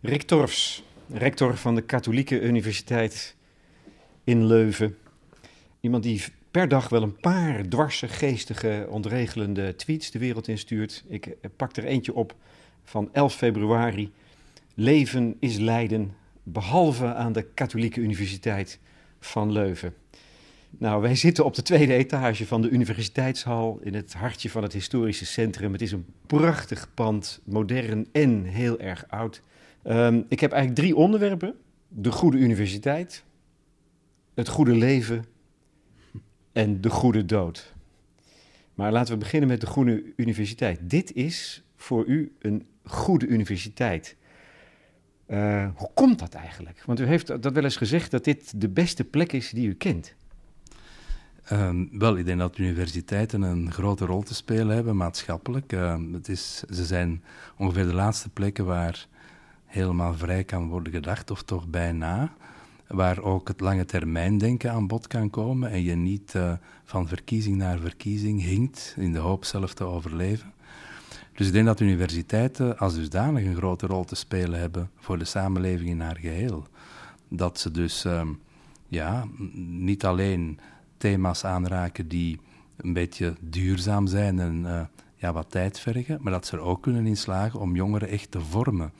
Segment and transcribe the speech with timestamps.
[0.00, 3.36] Rick Torfs, rector van de Katholieke Universiteit
[4.24, 4.96] in Leuven.
[5.80, 11.04] Iemand die per dag wel een paar dwarse, geestige, ontregelende tweets de wereld instuurt.
[11.08, 12.34] Ik pak er eentje op
[12.84, 14.12] van 11 februari.
[14.74, 18.78] Leven is lijden, behalve aan de Katholieke Universiteit
[19.20, 19.94] van Leuven.
[20.70, 24.72] Nou, wij zitten op de tweede etage van de universiteitshal in het hartje van het
[24.72, 25.72] historische centrum.
[25.72, 29.42] Het is een prachtig pand, modern en heel erg oud.
[29.84, 31.54] Um, ik heb eigenlijk drie onderwerpen:
[31.88, 33.24] de goede universiteit,
[34.34, 35.24] het goede leven
[36.52, 37.74] en de goede dood.
[38.74, 40.90] Maar laten we beginnen met de goede universiteit.
[40.90, 44.16] Dit is voor u een goede universiteit.
[45.28, 46.82] Uh, hoe komt dat eigenlijk?
[46.86, 49.74] Want u heeft dat wel eens gezegd dat dit de beste plek is die u
[49.74, 50.14] kent.
[51.52, 55.72] Um, wel, ik denk dat universiteiten een grote rol te spelen hebben maatschappelijk.
[55.72, 57.22] Uh, het is, ze zijn
[57.56, 59.08] ongeveer de laatste plekken waar
[59.68, 62.32] helemaal vrij kan worden gedacht, of toch bijna.
[62.86, 66.52] Waar ook het lange termijn denken aan bod kan komen en je niet uh,
[66.84, 70.52] van verkiezing naar verkiezing hinkt in de hoop zelf te overleven.
[71.34, 75.24] Dus ik denk dat universiteiten als dusdanig een grote rol te spelen hebben voor de
[75.24, 76.66] samenleving in haar geheel.
[77.28, 78.22] Dat ze dus uh,
[78.88, 79.26] ja,
[79.56, 80.58] niet alleen
[80.96, 82.40] thema's aanraken die
[82.76, 84.80] een beetje duurzaam zijn en uh,
[85.16, 88.30] ja, wat tijd vergen, maar dat ze er ook kunnen in slagen om jongeren echt
[88.30, 88.92] te vormen.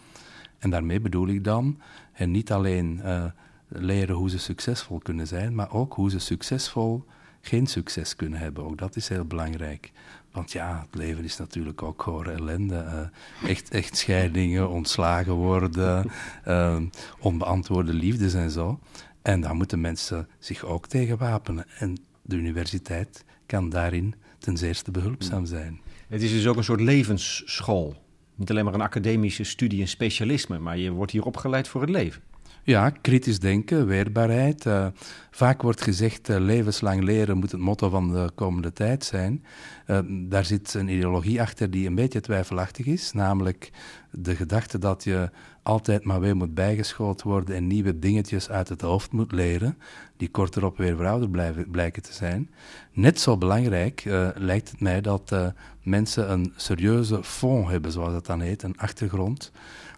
[0.59, 1.81] En daarmee bedoel ik dan
[2.13, 3.25] en niet alleen uh,
[3.69, 7.05] leren hoe ze succesvol kunnen zijn, maar ook hoe ze succesvol
[7.41, 8.65] geen succes kunnen hebben.
[8.65, 9.93] Ook dat is heel belangrijk.
[10.33, 13.09] Want ja, het leven is natuurlijk ook gewoon ellende.
[13.45, 16.11] Uh, echt, echt scheidingen, ontslagen worden,
[16.49, 16.81] uh,
[17.19, 18.79] onbeantwoorde liefdes en zo.
[19.23, 21.67] En daar moeten mensen zich ook tegen wapenen.
[21.79, 25.81] En de universiteit kan daarin ten zeerste behulpzaam zijn.
[26.09, 27.97] Het is dus ook een soort levensschool.
[28.39, 31.91] Niet alleen maar een academische studie en specialisme, maar je wordt hier opgeleid voor het
[31.91, 32.23] leven.
[32.69, 34.65] Ja, kritisch denken, weerbaarheid.
[34.67, 34.87] Uh,
[35.31, 39.45] vaak wordt gezegd, uh, levenslang leren moet het motto van de komende tijd zijn.
[39.87, 43.71] Uh, daar zit een ideologie achter die een beetje twijfelachtig is, namelijk
[44.11, 45.31] de gedachte dat je
[45.63, 49.79] altijd maar weer moet bijgeschoold worden en nieuwe dingetjes uit het hoofd moet leren,
[50.17, 52.51] die korterop weer verouderd blijken te zijn.
[52.93, 54.03] Net zo belangrijk
[54.35, 55.37] lijkt het mij dat
[55.83, 59.53] mensen een serieuze fond hebben, zoals dat dan heet, een achtergrond,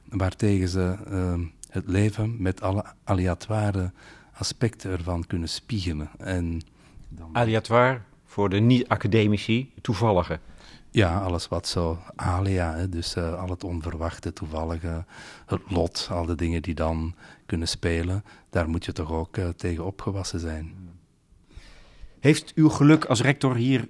[0.09, 0.97] waartegen ze
[1.71, 3.93] het leven met alle aleatoire
[4.33, 6.11] aspecten ervan kunnen spiegelen.
[6.19, 6.61] En
[7.09, 7.29] dan...
[7.33, 10.41] Aleatoire voor de niet-academici, toevallige.
[10.91, 15.05] Ja, alles wat zo alia, hè, dus uh, al het onverwachte, toevallige,
[15.47, 17.15] het lot, al de dingen die dan
[17.47, 20.75] kunnen spelen, daar moet je toch ook uh, tegen opgewassen zijn.
[22.21, 23.89] Heeft uw geluk als rector hier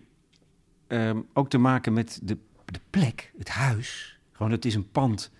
[0.88, 4.18] um, ook te maken met de, de plek, het huis?
[4.32, 5.30] Gewoon, het is een pand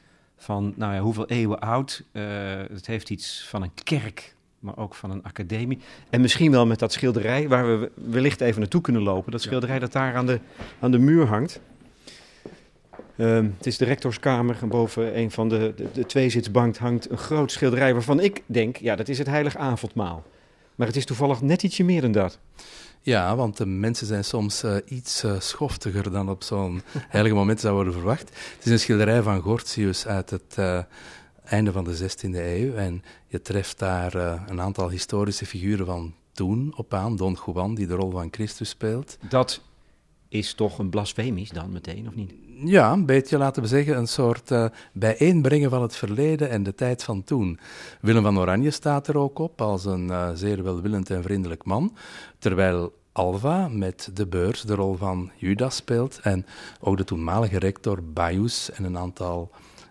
[0.41, 2.03] van nou ja, hoeveel eeuwen oud.
[2.13, 2.23] Uh,
[2.71, 5.79] het heeft iets van een kerk, maar ook van een academie.
[6.11, 9.33] En misschien wel met dat schilderij, waar we wellicht even naartoe kunnen lopen.
[9.33, 10.41] Dat schilderij dat daar aan de,
[10.81, 11.61] aan de muur hangt.
[13.17, 17.19] Uh, het is de rectorskamer en boven een van de, de, de tweezitsbank hangt een
[17.19, 20.25] groot schilderij waarvan ik denk, ja, dat is het heilig avondmaal.
[20.75, 22.39] Maar het is toevallig net ietsje meer dan dat.
[23.03, 27.61] Ja, want de mensen zijn soms uh, iets uh, schoftiger dan op zo'n heilige moment
[27.61, 28.29] zou worden verwacht.
[28.29, 30.83] Het is een schilderij van Gortius uit het uh,
[31.45, 32.75] einde van de 16e eeuw.
[32.75, 34.15] En je treft daar
[34.49, 37.17] een aantal historische figuren van toen op aan.
[37.17, 39.19] Don Juan, die de rol van Christus speelt.
[39.29, 39.61] Dat
[40.29, 42.33] is toch een blasfemisch dan meteen, of niet?
[42.65, 46.75] Ja, een beetje, laten we zeggen, een soort uh, bijeenbrengen van het verleden en de
[46.75, 47.59] tijd van toen.
[48.01, 51.97] Willem van Oranje staat er ook op als een uh, zeer welwillend en vriendelijk man,
[52.39, 56.47] terwijl Alva met de beurs de rol van Judas speelt en
[56.81, 59.51] ook de toenmalige rector Baius en een aantal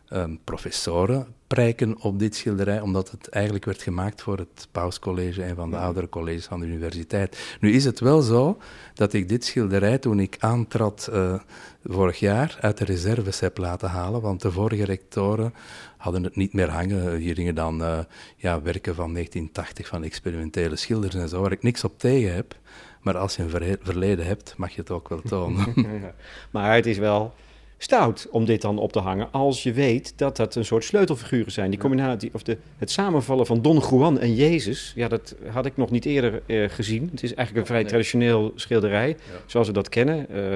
[0.09, 5.55] um, professoren prijken op dit schilderij, omdat het eigenlijk werd gemaakt voor het Pauscollege, en
[5.55, 7.57] van de oudere colleges van de universiteit.
[7.59, 8.57] Nu is het wel zo
[8.93, 11.39] dat ik dit schilderij, toen ik aantrad uh,
[11.83, 15.53] vorig jaar, uit de reserves heb laten halen, want de vorige rectoren
[15.97, 17.15] hadden het niet meer hangen.
[17.15, 17.99] Hier gingen dan uh,
[18.35, 22.55] ja, werken van 1980 van experimentele schilders en zo, waar ik niks op tegen heb.
[23.01, 25.73] Maar als je een verleden hebt, mag je het ook wel tonen.
[26.51, 27.33] maar het is wel
[27.81, 29.31] stout om dit dan op te hangen.
[29.31, 31.69] Als je weet dat dat een soort sleutelfiguren zijn.
[31.69, 34.91] Die combinatie, of de, het samenvallen van Don Juan en Jezus.
[34.95, 37.09] Ja, dat had ik nog niet eerder uh, gezien.
[37.11, 39.17] Het is eigenlijk een vrij traditioneel schilderij.
[39.45, 40.25] Zoals we dat kennen.
[40.31, 40.55] Uh,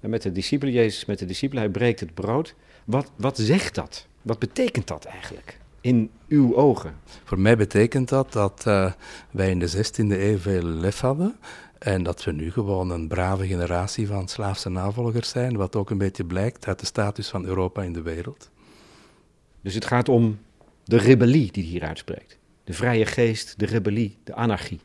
[0.00, 2.54] met de discipelen, Jezus met de discipelen, hij breekt het brood.
[2.84, 4.06] Wat, wat zegt dat?
[4.22, 5.60] Wat betekent dat eigenlijk?
[5.82, 6.94] in uw ogen?
[7.24, 8.92] Voor mij betekent dat dat uh,
[9.30, 11.36] wij in de 16e eeuw veel lef hadden.
[11.82, 15.98] En dat we nu gewoon een brave generatie van slaafse navolgers zijn, wat ook een
[15.98, 18.50] beetje blijkt uit de status van Europa in de wereld.
[19.60, 20.38] Dus het gaat om
[20.84, 22.38] de rebellie die hier uitspreekt.
[22.64, 24.80] De vrije geest, de rebellie, de anarchie.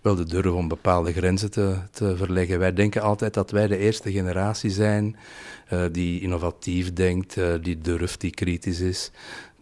[0.00, 2.58] Wel de durf om bepaalde grenzen te, te verleggen.
[2.58, 5.16] Wij denken altijd dat wij de eerste generatie zijn
[5.72, 9.10] uh, die innovatief denkt, uh, die durft, die kritisch is.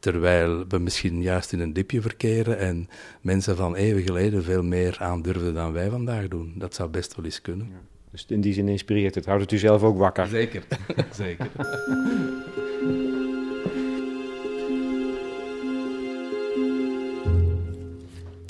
[0.00, 2.88] Terwijl we misschien juist in een dipje verkeren en
[3.20, 6.52] mensen van eeuwen geleden veel meer aandurfden dan wij vandaag doen.
[6.56, 7.67] Dat zou best wel eens kunnen.
[7.67, 7.81] Ja.
[8.11, 9.26] Dus in die zin inspireert het.
[9.26, 10.26] Houdt het u zelf ook wakker?
[10.26, 10.64] Zeker,
[11.12, 11.50] zeker.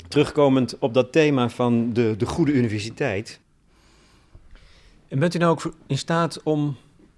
[0.07, 3.39] Terugkomend op dat thema van de, de goede universiteit.
[5.07, 6.75] En bent u nou ook in staat om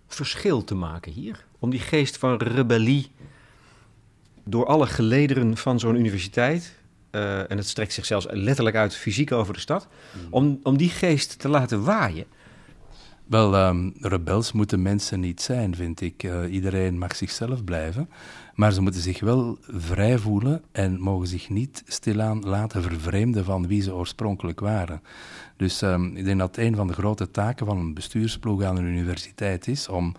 [0.08, 1.46] verschil te maken hier?
[1.60, 3.12] Om die geest van rebellie
[4.44, 6.74] door alle gelederen van zo'n universiteit,
[7.12, 10.28] uh, en het strekt zich zelfs letterlijk uit fysiek over de stad, mm.
[10.30, 12.26] om, om die geest te laten waaien.
[13.26, 16.24] Wel, um, rebels moeten mensen niet zijn, vind ik.
[16.24, 18.10] Uh, iedereen mag zichzelf blijven.
[18.54, 23.68] Maar ze moeten zich wel vrij voelen en mogen zich niet stilaan laten vervreemden van
[23.68, 25.02] wie ze oorspronkelijk waren.
[25.58, 28.86] Dus um, ik denk dat een van de grote taken van een bestuursploeg aan een
[28.86, 30.16] universiteit is om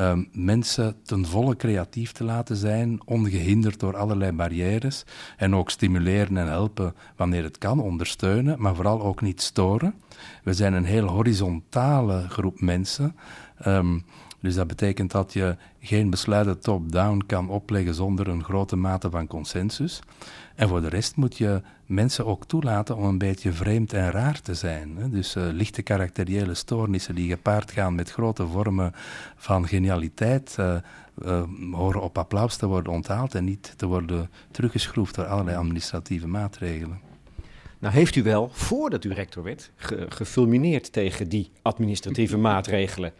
[0.00, 5.04] um, mensen ten volle creatief te laten zijn, ongehinderd door allerlei barrières.
[5.36, 9.94] En ook stimuleren en helpen wanneer het kan, ondersteunen, maar vooral ook niet storen.
[10.42, 13.16] We zijn een heel horizontale groep mensen.
[13.66, 14.04] Um,
[14.44, 19.26] dus dat betekent dat je geen besluiten top-down kan opleggen zonder een grote mate van
[19.26, 20.00] consensus.
[20.54, 24.40] En voor de rest moet je mensen ook toelaten om een beetje vreemd en raar
[24.40, 25.10] te zijn.
[25.10, 28.92] Dus uh, lichte karakteriële stoornissen die gepaard gaan met grote vormen
[29.36, 30.74] van genialiteit, uh,
[31.24, 31.42] uh,
[31.72, 37.00] horen op applaus te worden onthaald en niet te worden teruggeschroefd door allerlei administratieve maatregelen.
[37.78, 39.70] Nou heeft u wel, voordat u rector werd,
[40.08, 43.12] gefulmineerd tegen die administratieve maatregelen.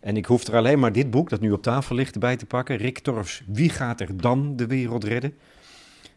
[0.00, 2.46] En ik hoef er alleen maar dit boek, dat nu op tafel ligt, bij te
[2.46, 2.76] pakken.
[2.76, 5.34] Rick Torfs, Wie gaat er dan de wereld redden?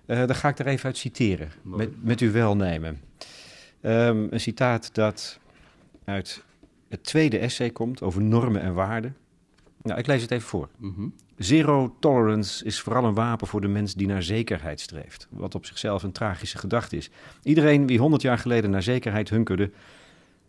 [0.05, 3.01] Uh, daar ga ik er even uit citeren, met, met uw welnemen.
[3.81, 5.39] Um, een citaat dat
[6.03, 6.43] uit
[6.89, 9.15] het tweede essay komt over normen en waarden.
[9.81, 10.69] Nou, ik lees het even voor.
[10.77, 15.27] Mm Zero tolerance is vooral een wapen voor de mens die naar zekerheid streeft.
[15.29, 17.09] Wat op zichzelf een tragische gedachte is.
[17.43, 19.71] Iedereen wie honderd jaar geleden naar zekerheid hunkerde,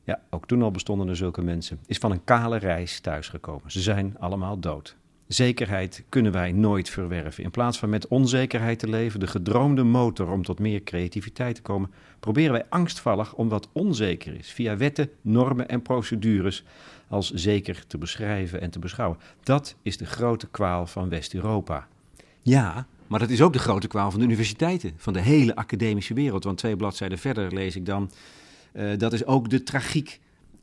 [0.04, 3.70] ja, ook toen al bestonden er zulke mensen, is van een kale reis thuisgekomen.
[3.70, 4.96] Ze zijn allemaal dood.
[5.26, 7.44] Zekerheid kunnen wij nooit verwerven.
[7.44, 11.62] In plaats van met onzekerheid te leven, de gedroomde motor om tot meer creativiteit te
[11.62, 11.90] komen,
[12.20, 16.64] proberen wij angstvallig om wat onzeker is, via wetten, normen en procedures
[17.08, 19.18] als zeker te beschrijven en te beschouwen.
[19.42, 21.86] Dat is de grote kwaal van West-Europa.
[22.42, 26.14] Ja, maar dat is ook de grote kwaal van de universiteiten, van de hele academische
[26.14, 26.44] wereld.
[26.44, 28.10] Want twee bladzijden verder lees ik dan,
[28.74, 30.20] uh, dat is ook de tragiek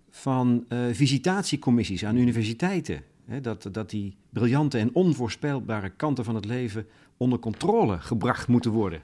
[0.10, 3.04] van uh, visitatiecommissies aan universiteiten.
[3.42, 6.86] dat, dat die briljante en onvoorspelbare kanten van het leven
[7.18, 9.02] onder controle gebracht moeten worden.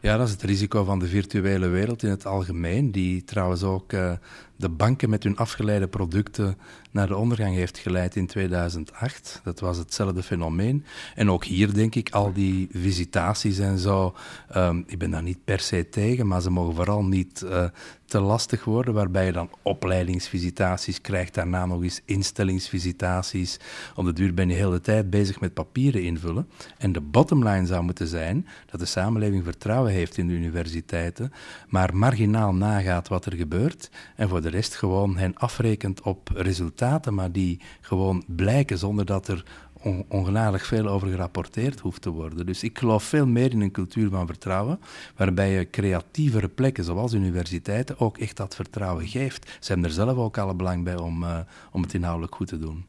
[0.00, 3.92] Ja, dat is het risico van de virtuele wereld in het algemeen, die trouwens ook
[3.92, 4.12] uh,
[4.60, 6.58] de banken met hun afgeleide producten
[6.90, 9.40] naar de ondergang heeft geleid in 2008.
[9.44, 10.84] Dat was hetzelfde fenomeen.
[11.14, 14.14] En ook hier denk ik, al die visitaties en zo,
[14.56, 17.64] um, ik ben daar niet per se tegen, maar ze mogen vooral niet uh,
[18.10, 23.60] te lastig worden, waarbij je dan opleidingsvisitaties krijgt, daarna nog eens instellingsvisitaties.
[23.94, 26.48] Op de duur ben je de hele tijd bezig met papieren invullen.
[26.78, 31.32] En de bottomline zou moeten zijn dat de samenleving vertrouwen heeft in de universiteiten,
[31.68, 37.14] maar marginaal nagaat wat er gebeurt en voor de rest gewoon hen afrekent op resultaten,
[37.14, 39.44] maar die gewoon blijken zonder dat er
[39.82, 42.46] on ongenadig veel over gerapporteerd hoeft te worden.
[42.46, 44.80] Dus ik geloof veel meer in een cultuur van vertrouwen,
[45.16, 49.50] waarbij je creatievere plekken, zoals universiteiten, ook echt dat vertrouwen geeft.
[49.60, 51.38] Ze hebben er zelf ook alle belang bij om, uh,
[51.72, 52.84] om het inhoudelijk goed te doen.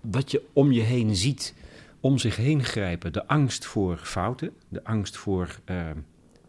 [0.00, 1.54] Wat je om je heen ziet,
[2.00, 5.76] om zich heen grijpen, de angst voor fouten, de angst voor uh,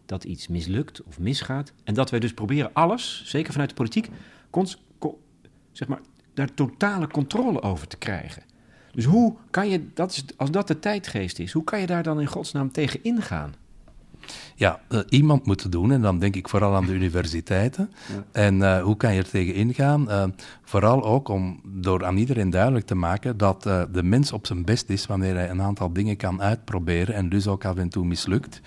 [0.06, 1.72] dat iets mislukt of misgaat.
[1.84, 4.08] En dat wij dus proberen alles, zeker vanuit de politiek,
[5.72, 6.00] zeg maar,
[6.34, 8.42] daar totale controle over te krijgen.
[8.92, 12.02] Dus hoe kan je, dat is, als dat de tijdgeest is, hoe kan je daar
[12.02, 13.54] dan in godsnaam tegen ingaan?
[14.54, 17.90] Ja, uh, iemand moet het doen en dan denk ik vooral aan de universiteiten.
[18.32, 20.08] En uh, hoe kan je er tegen ingaan?
[20.08, 20.24] Uh,
[20.62, 24.88] vooral ook om door aan iedereen duidelijk te maken dat de mens op zijn best
[24.88, 28.60] is wanneer hij een aantal dingen kan uitproberen en dus ook af en toe mislukt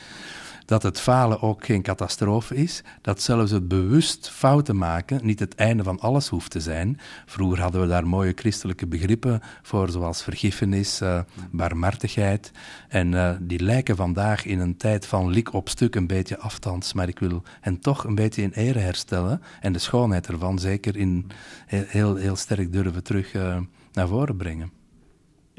[0.71, 5.55] dat het falen ook geen catastrofe is, dat zelfs het bewust fouten maken niet het
[5.55, 6.99] einde van alles hoeft te zijn.
[7.25, 11.19] Vroeger hadden we daar mooie christelijke begrippen voor, zoals vergiffenis, uh,
[11.51, 12.51] barmhartigheid.
[12.87, 16.93] En uh, die lijken vandaag in een tijd van lik op stuk een beetje afstands,
[16.93, 20.97] maar ik wil hen toch een beetje in ere herstellen en de schoonheid ervan zeker
[20.97, 21.27] in
[21.65, 23.57] heel, heel, sterk durven terug uh,
[23.93, 24.80] naar voren brengen.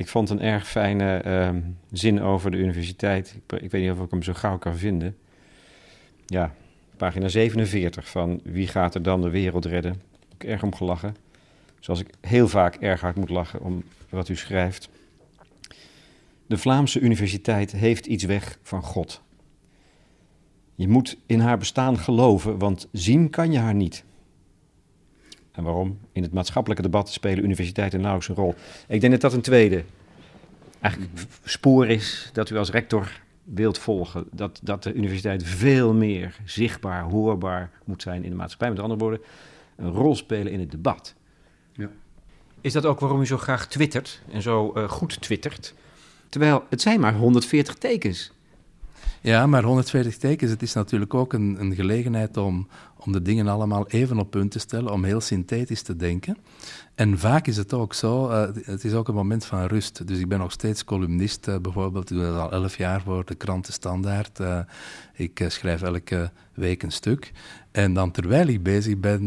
[0.03, 1.61] Ik vond een erg fijne ehm,
[1.93, 3.35] zin over de universiteit.
[3.37, 5.17] Ik, ik, weet niet of ik hem zo gauw kan vinden.
[6.27, 6.55] Ja,
[6.97, 10.03] pagina 47 van Wie gaat er dan de wereld redden?
[10.39, 11.17] Ik erg om gelachen.
[11.81, 14.89] Zoals ik heel vaak erg hard moet lachen om wat u schrijft.
[16.47, 19.23] De Vlaamse universiteit heeft iets weg van God.
[20.75, 24.05] Je moet in haar bestaan geloven, want zien kan je haar niet.
[25.53, 25.99] En waarom?
[26.13, 28.55] In het maatschappelijke debat spelen universiteiten nauwelijks een rol.
[28.89, 29.85] Ik denk dat dat een tweede
[30.83, 34.27] eigenlijk spoor is dat u als rector wilt volgen.
[34.31, 38.71] Dat, dat de universiteit veel meer zichtbaar, hoorbaar moet zijn in de maatschappij.
[38.71, 39.21] Met andere woorden,
[39.77, 41.15] een rol spelen in het debat.
[41.73, 41.89] Ja.
[42.61, 45.75] Is dat ook waarom u zo graag twittert en zo uh, goed twittert?
[46.29, 48.33] Terwijl het zijn maar 140 tekens.
[49.23, 53.49] Ja, maar 140 tekens, het is natuurlijk ook een, een gelegenheid om, om de dingen
[53.49, 56.37] allemaal even op punt te stellen, om heel synthetisch te denken.
[56.95, 60.07] En vaak is het ook zo, uh, het is ook een moment van rust.
[60.07, 62.11] Dus ik ben nog steeds columnist, uh, bijvoorbeeld.
[62.11, 64.41] Ik doe dat al elf jaar voor de kranten Standaard.
[64.41, 64.59] Uh,
[65.14, 67.33] ik schrijf elke week een stuk.
[67.71, 69.26] En dan terwijl ik bezig ben,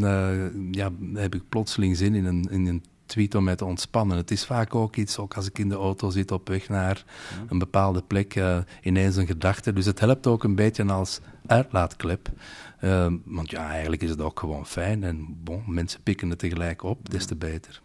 [0.70, 4.16] ja, heb ik plotseling zin in een, in een tweet om mij te ontspannen.
[4.16, 7.04] Het is vaak ook iets, ook als ik in de auto zit op weg naar
[7.48, 9.72] een bepaalde plek, uh, ineens een gedachte.
[9.72, 12.28] Dus het helpt ook een beetje als uitlaatklep.
[12.80, 15.04] Uh, want ja, eigenlijk is het ook gewoon fijn.
[15.04, 17.80] En bon, mensen pikken het tegelijk op, des te beter.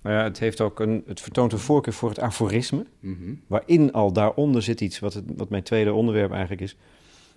[0.00, 2.86] Maar ja, het, heeft ook een, het vertoont een voorkeur voor het aforisme.
[3.00, 3.34] Mhm.
[3.46, 6.76] Waarin al daaronder zit iets, wat, het, wat mijn tweede onderwerp eigenlijk is.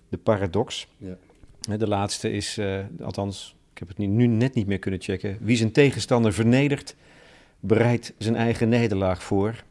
[0.08, 0.88] De paradox.
[0.96, 1.16] Ja.
[1.76, 5.36] De laatste is, uh, althans, ik heb het nu net niet meer kunnen checken.
[5.40, 6.96] Wie zijn tegenstander vernedert,
[7.62, 9.64] bereidt zijn eigen nederlaag voor.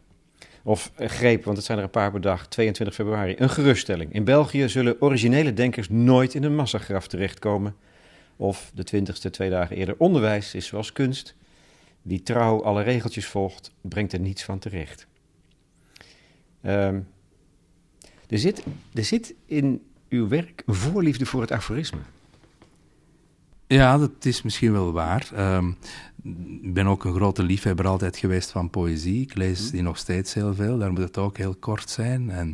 [0.64, 3.36] Of uh, greep, want het zijn er een paar per dag, 22 februari.
[3.38, 4.14] Een geruststelling.
[4.14, 7.76] In België zullen originele denkers nooit in een massagraf terechtkomen.
[8.36, 9.96] Of de twintigste twee dagen eerder.
[9.98, 11.36] Onderwijs is zoals kunst.
[12.02, 15.08] Wie trouw alle regeltjes volgt, brengt er niets van terecht.
[16.66, 17.08] Um,
[18.28, 22.00] er, zit, er zit in uw werk een voorliefde voor het aforisme.
[23.72, 25.30] Ja, dat is misschien wel waar.
[25.38, 25.78] Um,
[26.62, 29.22] ik ben ook een grote liefhebber altijd geweest van poëzie.
[29.22, 29.72] Ik lees mhm.
[29.72, 30.78] die nog steeds heel veel.
[30.78, 32.30] Daar moet het ook heel kort zijn.
[32.30, 32.50] En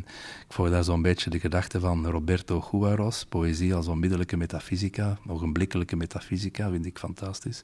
[0.46, 3.24] ik volg daar zo'n beetje de gedachte van Roberto Juarez.
[3.24, 7.60] Poëzie als onmiddellijke metafysica, ogenblikkelijke metafysica, vind ik fantastisch.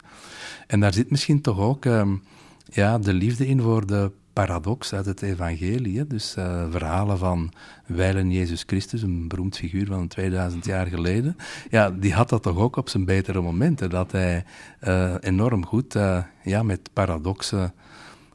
[0.66, 2.22] En daar zit misschien toch ook um,
[2.64, 6.06] ja, de liefde in voor de paradox uit het evangelie.
[6.06, 7.52] Dus uh, verhalen van
[7.86, 11.36] wijlen Jezus Christus, een beroemd figuur van 2000 jaar geleden.
[11.70, 13.90] Ja, die had dat toch ook op zijn betere momenten.
[13.90, 14.44] Dat hij
[14.80, 17.72] uh, enorm goed uh, ja, met paradoxen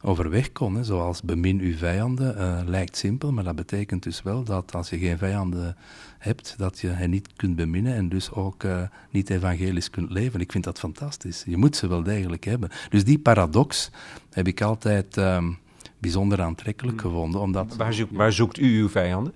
[0.02, 0.76] overweg kon.
[0.76, 0.84] Hè.
[0.84, 5.18] Zoals bemin uw vijanden lijkt simpel, maar dat betekent dus wel dat als je geen
[5.18, 5.78] vijanden
[6.18, 8.64] hebt, dat je hen niet kunt beminnen en dus ook
[9.10, 10.40] niet evangelisch kunt leven.
[10.40, 11.44] Ik vind dat fantastisch.
[11.46, 12.70] Je moet ze wel degelijk hebben.
[12.90, 13.92] Dus die paradox
[14.30, 15.52] heb ik altijd ehm,
[16.00, 17.12] bijzonder aantrekkelijk hmm.
[17.12, 17.42] gevonden.
[17.42, 19.34] Omdat, waar, zoekt, waar zoekt u uw vijanden?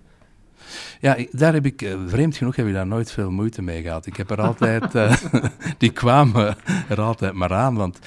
[0.99, 4.05] Ja, daar heb ik, eh, vreemd genoeg, heb ik daar nooit veel moeite mee gehad.
[4.05, 5.15] Ik heb er altijd, uh,
[5.77, 6.55] die kwamen
[6.89, 7.75] er altijd maar aan.
[7.75, 7.99] Want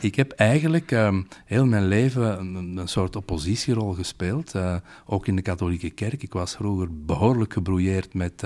[0.00, 4.54] ik heb eigenlijk um, heel mijn leven een, een, soort oppositierol gespeeld.
[4.54, 4.76] Uh,
[5.06, 6.22] ook in de katholieke kerk.
[6.22, 8.44] Ik was vroeger behoorlijk gebrouilleerd met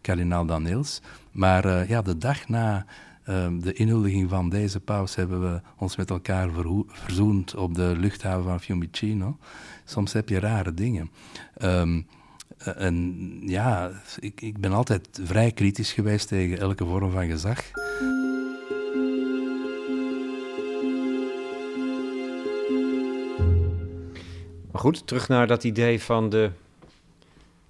[0.00, 1.00] kardinaal Daniels.
[1.30, 2.86] Maar ja, de dag na
[3.24, 6.50] Ehm, de inhuldiging van deze paus hebben we ons met elkaar
[6.86, 9.38] verzoend op de luchthaven van Fiumicino.
[9.84, 11.10] Soms heb je rare dingen.
[11.62, 12.06] Um,
[12.58, 17.70] en ja, ik, ik ben altijd vrij kritisch geweest tegen elke vorm van gezag.
[24.70, 26.50] Maar goed, terug naar dat idee van de,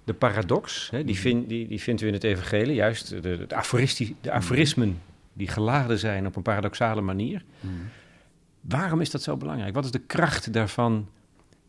[0.03, 0.89] de paradox.
[0.91, 3.45] Hè, die, vind, die, die vindt u in het evangelie, juist de, de,
[4.21, 5.01] de aforismen
[5.33, 7.43] die geladen zijn op een paradoxale manier.
[7.59, 7.89] Hmm.
[8.61, 9.73] Waarom is dat zo belangrijk?
[9.73, 11.07] Wat is de kracht daarvan?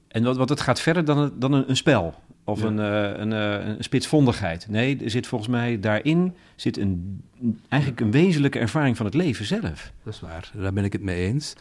[0.08, 3.30] En wat, wat het gaat verder dan, dan een, een spel of een, uh, een,
[3.30, 4.68] uh, een, spitsvondigheid.
[4.68, 7.22] Nee, er zit volgens mij daarin zit een,
[7.68, 9.92] eigenlijk een wezenlijke ervaring van het leven zelf.
[10.02, 11.54] Dat is waar, daar ben ik het mee eens.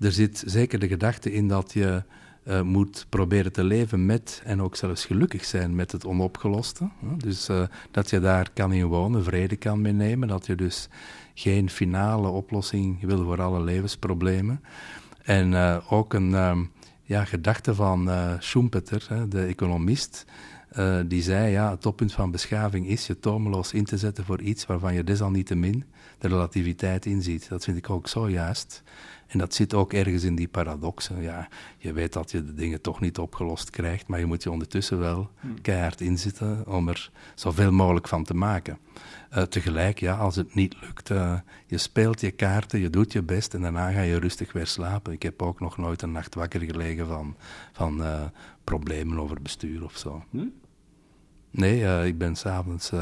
[0.00, 2.02] Er zit zeker de gedachte in dat je
[2.44, 6.88] uh, moet proberen te leven met en ook zelfs gelukkig zijn met het onopgeloste.
[7.16, 7.48] Dus
[7.90, 10.88] dat je daar kan in wonen, vrede kan meenemen, dat je dus
[11.34, 14.60] geen finale oplossing wil voor alle levensproblemen.
[15.22, 16.58] En uh, ook een uh,
[17.02, 20.24] ja, gedachte van Schumpeter, de economist,
[21.06, 24.66] die zei, ja, het toppunt van beschaving is je tomeloos in te zetten voor iets
[24.66, 25.84] waarvan je desalniettemin
[26.18, 27.48] de relativiteit inziet.
[27.48, 28.82] Dat vind ik ook zo juist.
[29.34, 31.22] En dat zit ook ergens in die paradoxen.
[31.22, 31.48] Ja,
[31.78, 34.98] je weet dat je de dingen toch niet opgelost krijgt, maar je moet je ondertussen
[34.98, 35.60] wel hmm.
[35.60, 38.78] keihard inzitten om er zoveel mogelijk van te maken.
[39.36, 43.22] Uh, tegelijk, ja, als het niet lukt, uh, je speelt je kaarten, je doet je
[43.22, 45.12] best en daarna ga je rustig weer slapen.
[45.12, 47.36] Ik heb ook nog nooit een nacht wakker gelegen van,
[47.72, 48.22] van uh,
[48.64, 50.24] problemen over bestuur of zo.
[50.30, 50.46] Hm?
[51.50, 52.92] Nee, ik ben s'avonds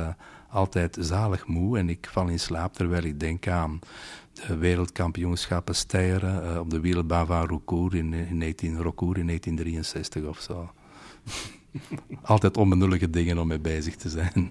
[0.52, 3.78] altijd zalig moe en ik val in slaap terwijl ik denk aan
[4.32, 10.70] de wereldkampioenschappen stijgen op de wielbaan van in, in, 19, Roucourt in 1963 of zo.
[12.22, 14.50] altijd onbenullige dingen om mee bezig te zijn.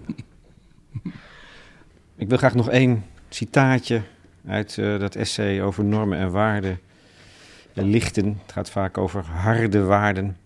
[2.16, 4.02] Ik wil graag nog één citaatje
[4.46, 6.80] uit uh, dat essay over normen en waarden
[7.72, 8.38] lichten.
[8.42, 10.36] Het gaat vaak over harde waarden.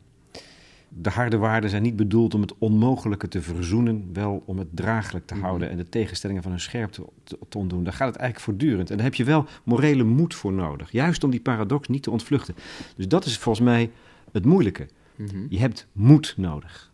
[0.98, 5.26] De harde waarden zijn niet bedoeld om het onmogelijke te verzoenen, wel om het draaglijk
[5.26, 5.44] te mhm.
[5.44, 7.04] houden en de tegenstellingen van hun scherp te,
[7.48, 7.84] te, ontdoen.
[7.84, 8.90] Daar gaat het eigenlijk voortdurend.
[8.90, 12.10] En daar heb je wel morele moed voor nodig, juist om die paradox niet te
[12.10, 12.54] ontvluchten.
[12.96, 13.90] Dus dat is volgens mij
[14.32, 14.88] het moeilijke.
[15.16, 15.46] Mhm.
[15.48, 16.92] Je hebt moed nodig.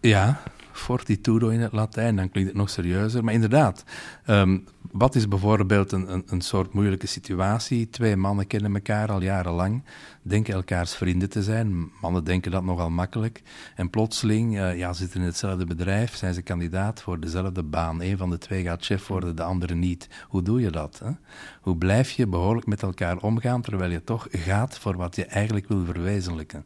[0.00, 3.24] Ja, fortitudo in het Latijn, dan klinkt het nog serieuzer.
[3.24, 3.84] Maar inderdaad,
[4.24, 4.58] ehm,
[4.90, 7.88] wat is bijvoorbeeld een, een, een, soort moeilijke situatie?
[7.88, 9.82] Twee mannen kennen elkaar al jarenlang,
[10.22, 11.90] denken elkaars vrienden te zijn.
[12.00, 13.42] Mannen denken dat nogal makkelijk.
[13.74, 18.02] En plotseling, uh, ja, zitten in hetzelfde bedrijf, zijn ze kandidaat voor dezelfde baan.
[18.02, 20.08] Een van de twee gaat chef worden, de andere niet.
[20.28, 21.00] Hoe doe je dat?
[21.04, 21.10] Hè?
[21.60, 25.68] Hoe blijf je behoorlijk met elkaar omgaan, terwijl je toch gaat voor wat je eigenlijk
[25.68, 26.64] wil verwezenlijken?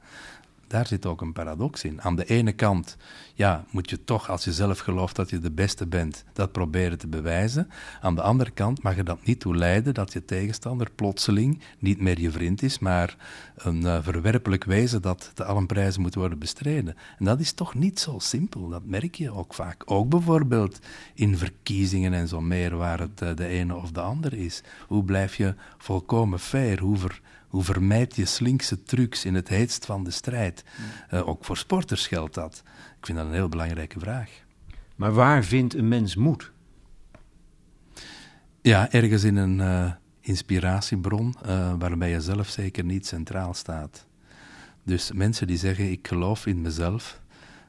[0.75, 2.03] Daar zit ook een paradox in.
[2.03, 2.97] Aan de ene kant
[3.35, 6.99] ja, moet je toch, als je zelf gelooft dat je de beste bent, dat proberen
[6.99, 7.69] te bewijzen.
[8.01, 12.01] Aan de andere kant mag je dat niet toe leiden dat je tegenstander plotseling niet
[12.01, 13.17] meer je vriend is, maar
[13.57, 16.97] een uh, verwerpelijk wezen dat te allen prijzen moet worden bestreden.
[17.19, 19.83] En dat is toch niet zo simpel, dat merk je ook vaak.
[19.85, 20.79] Ook bijvoorbeeld
[21.15, 24.63] in verkiezingen en zo meer, waar het uh, de ene of de ander is.
[24.87, 26.81] Hoe blijf je volkomen fair?
[26.81, 27.21] Hoe ver,
[27.55, 30.65] hoe vermijd je slinkse trucs in het heetst van de strijd?
[31.11, 32.63] Uh, ook voor sporters geldt dat.
[32.99, 34.31] Ik vind dat een heel belangrijke vraag.
[34.97, 36.53] Maar waar vindt een mens moed?
[38.61, 44.07] Ja, ergens in een uh, inspiratiebron uh, waarbij je zelf zeker niet centraal staat.
[44.83, 47.21] Dus mensen die zeggen: Ik geloof in mezelf,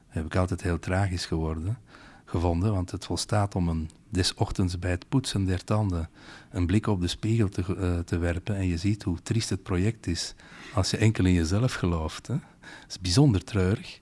[0.08, 1.78] heb ik altijd heel tragisch geworden
[2.26, 6.08] gevonden, want het volstaat om een des ochtends bij het poetsen der tanden
[6.50, 9.62] een blik op de spiegel te, uh, te werpen en je ziet hoe triest het
[9.62, 10.34] project is
[10.74, 12.26] als je enkel in jezelf gelooft.
[12.26, 12.34] Hè?
[12.60, 14.00] Dat is bijzonder treurig.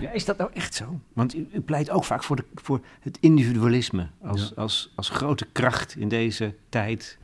[0.00, 1.00] Ja, is dat nou echt zo?
[1.12, 5.46] Want u, u pleit ook vaak voor, de, voor het individualisme als, als, als grote
[5.52, 7.18] kracht in deze tijd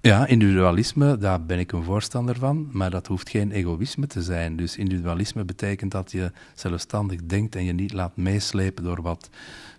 [0.00, 4.56] ja, individualisme, daar ben ik een voorstander van, maar dat hoeft geen egoïsme te zijn.
[4.56, 9.30] Dus individualisme betekent dat je zelfstandig denkt en je niet laat meeslepen door wat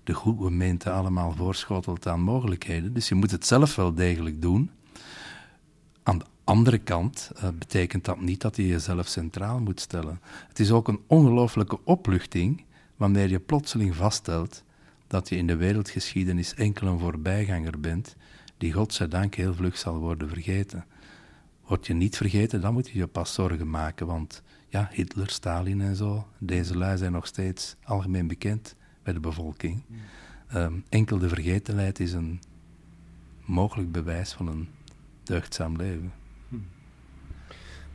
[0.03, 2.93] de goede gemeente allemaal voorschotelt aan mogelijkheden.
[2.93, 4.71] Dus je moet het zelf wel degelijk doen.
[6.03, 10.19] Aan de andere kant uh, betekent dat niet dat je jezelf centraal moet stellen.
[10.47, 12.63] Het is ook een ongelooflijke opluchting
[12.95, 14.63] wanneer je plotseling vaststelt
[15.07, 18.15] dat je in de wereldgeschiedenis enkel een voorbijganger bent
[18.61, 20.85] die godzijdank heel vlug zal worden vergeten.
[21.65, 25.81] Word je niet vergeten, dan moet je je pas zorgen maken, want ja, Hitler, Stalin
[25.81, 29.83] en zo, deze lui zijn nog steeds algemeen bekend bij de bevolking.
[30.55, 32.39] Um, enkel de vergetenheid is een
[33.45, 34.69] mogelijk bewijs van een
[35.23, 36.13] deugdzaam leven.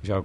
[0.00, 0.24] Je zou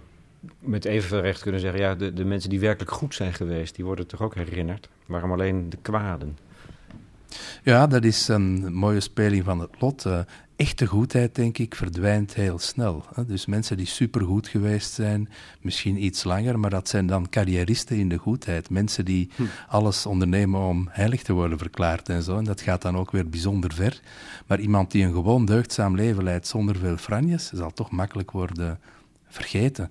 [0.60, 3.86] met evenveel recht kunnen zeggen, ja, de, de mensen die werkelijk goed zijn geweest, die
[3.86, 4.90] worden toch ook herinnerd.
[5.06, 6.38] Waarom alleen de kwaden?
[7.64, 10.06] Ja, dat is een mooie speling van het lot.
[10.06, 10.20] Uh,
[10.56, 13.06] echte goedheid, denk ik, verdwijnt heel snel.
[13.28, 15.30] Dus mensen die supergoed geweest zijn,
[15.62, 18.70] misschien iets langer, maar dat zijn dan carrieristen in de goedheid.
[18.70, 19.44] Mensen die hm.
[19.68, 22.38] alles ondernemen om heilig te worden verklaard en zo.
[22.38, 24.02] En dat gaat dan ook weer bijzonder ver.
[24.48, 28.80] Maar iemand die een gewoon deugdzaam leven leidt zonder veel franjes, zal toch makkelijk worden
[29.28, 29.90] vergeten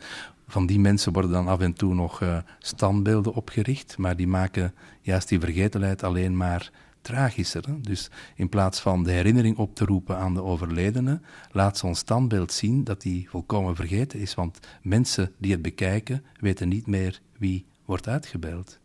[0.50, 4.74] van die mensen worden dan af en toe nog uh, standbeelden opgericht, maar die maken
[5.00, 7.64] juist die vergetenheid alleen maar tragischer.
[7.66, 7.80] Hè?
[7.80, 12.52] Dus in plaats van de herinnering op te roepen aan de overledene, laat zo'n standbeeld
[12.52, 14.34] zien dat die volkomen vergeten is.
[14.34, 18.78] Want mensen die het bekijken, weten niet meer wie wordt uitgebeeld.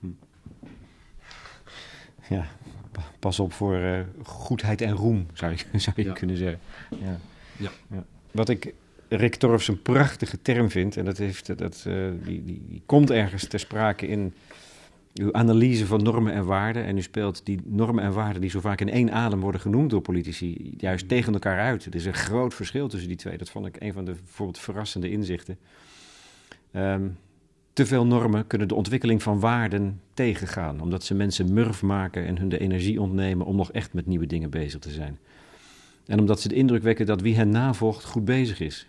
[0.00, 0.06] Hm.
[2.28, 2.46] Ja,
[3.18, 6.60] pas op voor uh, goedheid en roem, zou je, zou je kunnen zeggen.
[7.00, 7.18] Ja.
[7.56, 7.70] Ja.
[7.90, 8.04] ja.
[8.30, 8.74] Wat ik
[9.08, 13.10] Rick Torfs een prachtige term vind, en dat, heeft, dat, uh, die, die, die, komt
[13.10, 14.34] ergens ter sprake in
[15.14, 16.84] uw analyse van normen en waarden.
[16.84, 19.90] En u speelt die normen en waarden die zo vaak in één adem worden genoemd
[19.90, 21.84] door politici, juist tegen elkaar uit.
[21.84, 23.38] Er is een groot verschil tussen die twee.
[23.38, 25.58] Dat vond ik een van de bijvoorbeeld verrassende inzichten.
[26.72, 27.16] Um,
[27.72, 32.38] te veel normen kunnen de ontwikkeling van waarden tegengaan, omdat ze mensen murf maken en
[32.38, 35.18] hun de energie ontnemen om nog echt met nieuwe dingen bezig te zijn.
[36.06, 38.88] En omdat ze de indruk wekken dat wie hen navolgt goed bezig is.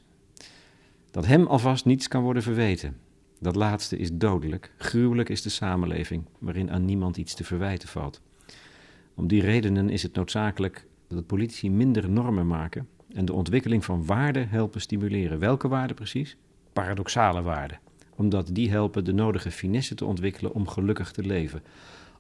[1.12, 2.98] Dat hem alvast niets kan worden verweten.
[3.40, 4.72] Dat laatste is dodelijk.
[4.78, 8.22] Gruwelijk is de samenleving waarin aan niemand iets te verwijten valt.
[9.16, 14.06] Om die redenen is het noodzakelijk dat politici minder normen maken en de ontwikkeling van
[14.06, 15.40] waarden helpen stimuleren.
[15.40, 16.38] Welke waarden precies?
[16.74, 17.80] Paradoxale waarden.
[18.16, 21.64] Omdat die helpen de nodige finesse te ontwikkelen om gelukkig te leven.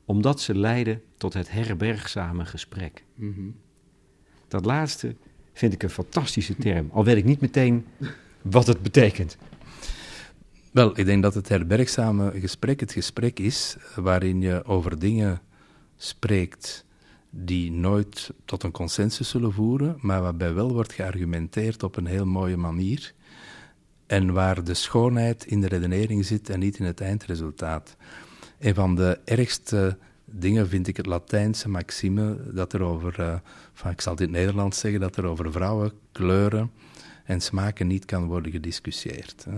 [0.05, 3.03] Omdat ze leiden tot het herbergzame gesprek.
[3.15, 3.49] Mhm.
[4.47, 5.15] Dat laatste
[5.53, 7.85] vind ik een fantastische term, al weet ik niet meteen
[8.41, 9.37] wat het betekent.
[10.75, 15.41] Wel, ik denk dat het herbergzame gesprek het gesprek is waarin je over dingen
[15.97, 16.85] spreekt
[17.29, 22.25] die nooit tot een consensus zullen voeren, maar waarbij wel wordt geargumenteerd op een heel
[22.25, 23.13] mooie manier
[24.07, 27.95] en waar de schoonheid in de redenering zit en niet in het eindresultaat.
[28.59, 33.41] Een van de ergste dingen vind ik het Latijnse maxime dat er over,
[33.73, 36.71] van, ik zal het in het Nederlands zeggen, dat er over vrouwen, kleuren
[37.25, 39.45] en smaken niet kan worden gediscussieerd.
[39.49, 39.57] Hè.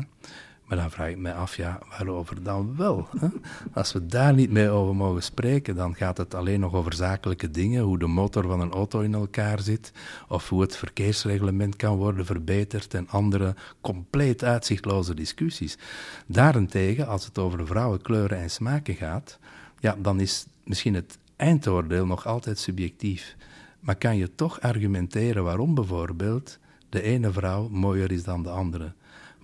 [0.67, 3.08] Maar dan vraag ik me af, ja, waarover dan wel?
[3.19, 3.27] Hè?
[3.73, 7.51] Als we daar niet mee over mogen spreken, dan gaat het alleen nog over zakelijke
[7.51, 9.91] dingen, hoe de motor van een auto in elkaar zit,
[10.27, 15.77] of hoe het verkeersreglement kan worden verbeterd en andere compleet uitzichtloze discussies.
[16.25, 19.39] Daarentegen, als het over vrouwen, kleuren en smaken gaat,
[19.80, 23.36] ja, dan is misschien het eindoordeel nog altijd subjectief.
[23.80, 28.93] Maar kan je toch argumenteren waarom bijvoorbeeld de ene vrouw mooier is dan de andere?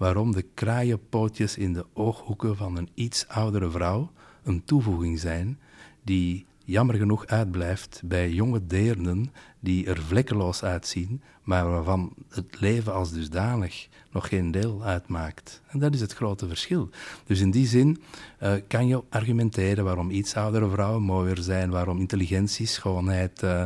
[0.04, 4.12] Waarom de kraaienpootjes in de ooghoeken van een iets oudere vrouw
[4.44, 5.60] een toevoeging zijn
[6.02, 9.32] die jammer genoeg uitblijft bij jonge deernen
[9.63, 15.62] die er vlekkeloos uitzien, maar waarvan het leven als dusdanig nog geen deel uitmaakt.
[15.67, 16.89] En dat is het grote verschil.
[17.26, 18.02] Dus in die zin
[18.43, 23.63] uh, kan je argumenteren waarom iets oudere vrouwen mooier zijn, waarom intelligentie, schoonheid uh,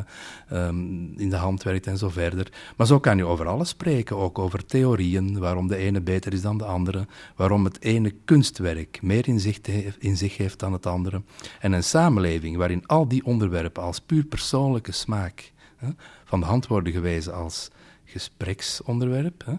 [0.52, 2.52] um, in de hand werkt en zo verder.
[2.76, 6.42] Maar zo kan je over alles spreken, ook over theorieën, waarom de ene beter is
[6.42, 9.62] dan de andere, waarom het ene kunstwerk meer in zich,
[10.00, 11.22] in zich heeft dan het andere.
[11.60, 15.90] En een samenleving waarin al die onderwerpen als puur persoonlijke smaak hè,
[16.26, 17.70] van de hand worden gewezen als
[18.06, 19.46] gespreksonderwerp.
[19.46, 19.54] Hè,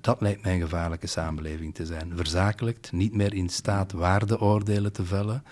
[0.00, 2.12] dat lijkt mij een gevaarlijke samenleving te zijn.
[2.16, 5.44] Verzakelijkt, niet meer in staat waardeoordelen te vellen,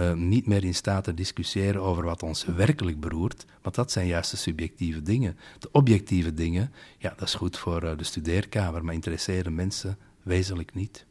[0.00, 4.06] uh, niet meer in staat te discussiëren over wat ons werkelijk beroert, want dat zijn
[4.06, 5.36] juist de subjectieve dingen.
[5.58, 10.74] De objectieve dingen, ja, dat is goed voor uh, de studeerkamer, maar interesseren mensen wezenlijk
[10.74, 11.06] niet.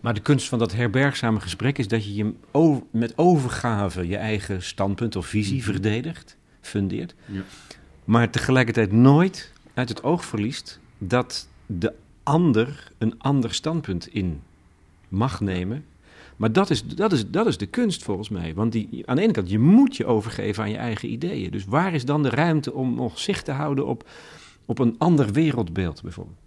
[0.00, 2.32] Maar de kunst van dat herbergzame gesprek is dat je, je
[2.90, 5.64] met overgave je eigen standpunt of visie mhm.
[5.64, 7.14] verdedigt, fundeert.
[7.24, 7.42] Ja.
[8.04, 14.42] Maar tegelijkertijd nooit uit het oog verliest dat de ander een ander standpunt in
[15.08, 15.84] mag nemen.
[16.36, 18.54] Maar dat is, dat, is, dat is de kunst volgens mij.
[18.54, 21.50] Want die, aan de ene kant, je moet je overgeven aan je eigen ideeën.
[21.50, 24.08] Dus waar is dan de ruimte om nog zicht te houden op,
[24.64, 26.38] op een ander wereldbeeld bijvoorbeeld?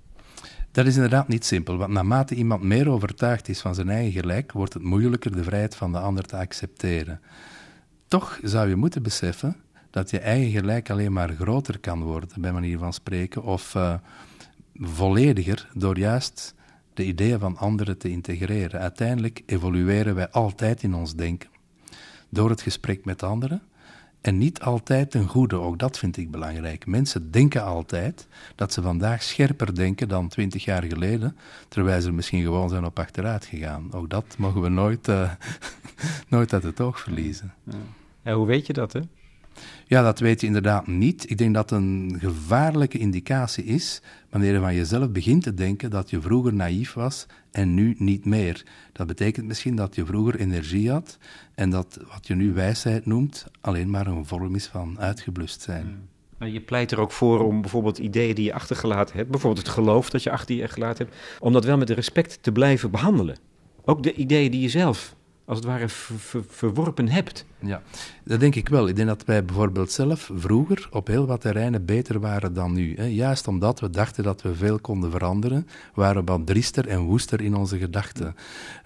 [0.72, 4.52] Dat is inderdaad niet simpel, want naarmate iemand meer overtuigd is van zijn eigen gelijk,
[4.52, 7.22] wordt het moeilijker de vrijheid van de ander te accepteren.
[8.08, 9.56] Toch zou je moeten beseffen
[9.90, 13.94] dat je eigen gelijk alleen maar groter kan worden, bij manier van spreken, of uh,
[14.74, 16.56] vollediger door juist
[16.94, 18.80] de ideeën van anderen te integreren.
[18.80, 21.50] Uiteindelijk evolueren wij altijd in ons denken.
[22.30, 23.62] Door het gesprek met anderen,
[24.22, 26.86] en niet altijd ten goede, ook dat vind ik belangrijk.
[26.86, 32.44] Mensen denken altijd dat ze vandaag scherper denken dan twintig jaar geleden, terwijl ze misschien
[32.44, 33.94] gewoon zijn op achteruit gegaan.
[33.94, 35.32] Ook dat mogen we nooit, uh,
[36.28, 37.54] nooit uit het oog verliezen.
[38.24, 39.00] Ja, hoe weet je dat, hè?
[39.86, 41.30] Ja, dat weet je inderdaad niet.
[41.30, 46.10] Ik denk dat een gevaarlijke indicatie is wanneer je van jezelf begint te denken dat
[46.10, 48.66] je vroeger naïef was en nu niet meer.
[48.92, 51.18] Dat betekent misschien dat je vroeger energie had
[51.56, 56.10] en dat wat je nu wijsheid noemt alleen maar een vorm is van uitgeblust zijn.
[56.38, 59.76] Maar je pleit er ook voor om bijvoorbeeld ideeën die je achtergelaten hebt, bijvoorbeeld het
[59.76, 63.38] geloof dat je achter je gelaten hebt, om dat wel met respect te blijven behandelen.
[63.86, 65.90] Ook de ideeën die je zelf als het ware
[66.48, 67.46] verworpen hebt.
[67.62, 67.82] Ja,
[68.24, 68.88] dat denk ik wel.
[68.88, 73.04] Ik denk dat wij bijvoorbeeld zelf vroeger op heel wat terreinen beter waren dan nu.
[73.04, 77.42] Juist omdat we dachten dat we veel konden veranderen, waren we wat driester en woester
[77.42, 78.36] in onze gedachten.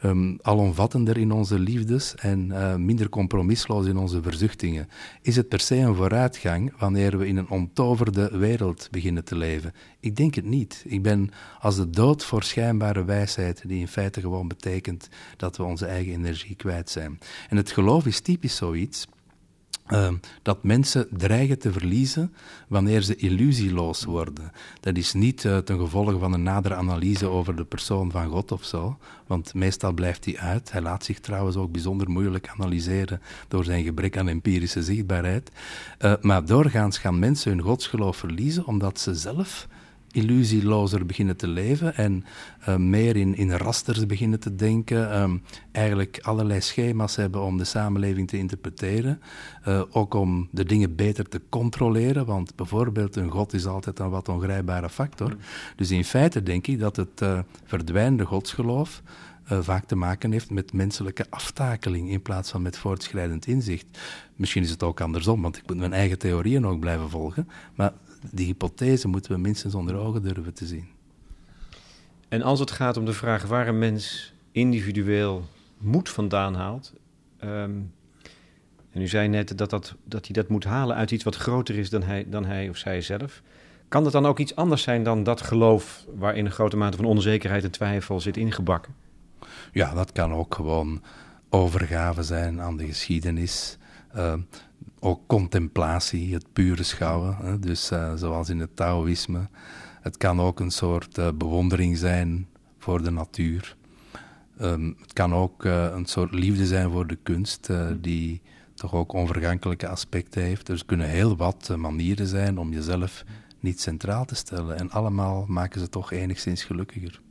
[0.04, 4.90] Um, alomvattender in onze liefdes en uh, minder compromisloos in onze verzuchtingen.
[5.22, 9.74] Is het per se een vooruitgang wanneer we in een ontoverde wereld beginnen te leven?
[10.00, 10.84] Ik denk het niet.
[10.88, 15.64] Ik ben als de dood voor schijnbare wijsheid, die in feite gewoon betekent dat we
[15.64, 17.20] onze eigen energie kwijt zijn.
[17.50, 19.08] En het geloof is typisch zoiets
[19.84, 22.34] Ehm, dat mensen dreigen te verliezen
[22.68, 24.52] wanneer ze illusieloos worden.
[24.80, 28.52] Dat is niet uh, ten gevolge van een nadere analyse over de persoon van God
[28.52, 28.98] of zo,
[29.28, 30.72] want meestal blijft hij uit.
[30.72, 35.52] Hij laat zich trouwens ook bijzonder moeilijk analyseren door zijn gebrek aan empirische zichtbaarheid.
[36.00, 39.68] Uh, maar doorgaans gaan mensen hun godsgeloof verliezen omdat ze zelf
[40.14, 42.24] illusielozer beginnen te leven en
[42.70, 45.22] uh, meer in, in rasters beginnen te denken.
[45.22, 49.22] Um, eigenlijk allerlei schema's hebben om de samenleving te interpreteren.
[49.68, 54.10] Uh, ook om de dingen beter te controleren, want bijvoorbeeld een god is altijd een
[54.10, 55.30] wat ongrijpbare factor.
[55.30, 55.38] Mm.
[55.76, 59.02] Dus in feite denk ik dat het uh, verdwijnende godsgeloof
[59.52, 63.86] uh, vaak te maken heeft met menselijke aftakeling in plaats van met voortschrijdend inzicht.
[64.36, 67.48] Misschien is het ook andersom, want ik moet mijn eigen theorieën ook blijven volgen.
[67.76, 67.94] Maar
[68.32, 70.88] die hypothese moeten we minstens onder ogen durven te zien.
[72.28, 76.94] En als het gaat om de vraag waar een mens individueel moed vandaan haalt.
[77.44, 77.94] Um,
[78.92, 81.78] en u zei net dat, dat, dat hij dat moet halen uit iets wat groter
[81.78, 83.42] is dan hij, dan hij of zij zelf.
[83.88, 87.06] Kan het dan ook iets anders zijn dan dat geloof waarin een grote mate van
[87.06, 88.96] onzekerheid en twijfel zit ingebakken?
[89.72, 91.02] Ja, dat kan ook gewoon
[91.50, 93.78] overgave zijn aan de geschiedenis.
[94.16, 94.34] Uh,
[95.00, 97.36] ook contemplatie, het pure schouwen.
[97.36, 97.60] Hè?
[97.60, 99.48] Dus uh, zoals in het Taoïsme.
[100.02, 103.76] Het kan ook een soort uh, bewondering zijn voor de natuur.
[104.62, 107.70] Um, het kan ook uh, een soort liefde zijn voor de kunst,
[108.02, 108.42] die
[108.74, 110.70] toch ook onvergankelijke aspecten heeft.
[110.70, 113.24] Er kunnen heel wat manieren zijn om jezelf
[113.60, 114.78] niet centraal te stellen.
[114.78, 117.22] En allemaal maken ze toch enigszins gelukkiger.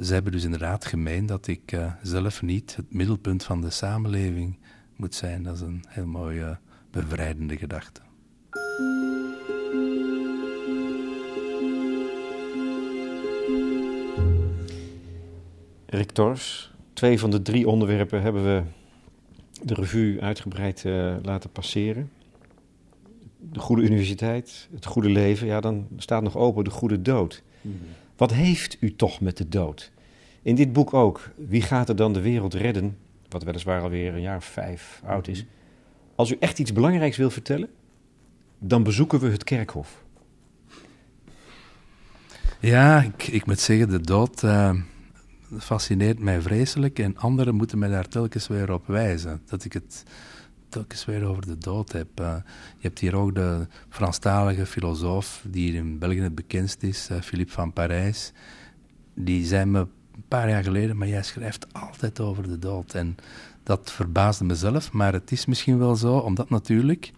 [0.00, 4.58] Ze hebben dus inderdaad gemeen dat ik zelf niet het middelpunt van de samenleving
[4.96, 5.42] moet zijn.
[5.42, 6.58] Dat is een heel mooie
[6.98, 8.00] bevrijdende gedachte.
[15.86, 18.62] Rick Tors, twee van de drie onderwerpen hebben we
[19.62, 22.10] de revue uitgebreid uh, laten passeren.
[23.38, 27.42] De goede universiteit, het goede leven, ja, dan staat nog open de goede dood.
[27.60, 27.88] Mm -hmm.
[28.16, 29.90] Wat heeft u toch met de dood?
[30.42, 31.30] In dit boek ook.
[31.36, 32.96] Wie gaat er dan de wereld redden?
[33.28, 35.44] Wat weliswaar alweer een jaar of vijf oud is.
[36.18, 37.68] Als u echt iets belangrijks wil vertellen,
[38.58, 40.04] dan bezoeken we het kerkhof.
[42.60, 44.74] Ja, ik, ik moet zeggen, de dood uh,
[45.58, 46.98] fascineert mij vreselijk.
[46.98, 49.40] En anderen moeten mij daar telkens weer op wijzen.
[49.46, 50.04] Dat ik het
[50.68, 52.20] telkens weer over de dood heb.
[52.20, 52.36] Uh,
[52.76, 57.52] je hebt hier ook de Franstalige filosoof, die in België het bekendst is, uh, Philippe
[57.52, 58.32] van Parijs.
[59.14, 62.94] Die zei me een paar jaar geleden, maar jij schrijft altijd over de dood.
[62.94, 63.16] En
[63.68, 67.12] dat verbaasde mezelf, maar het is misschien wel zo, omdat natuurlijk,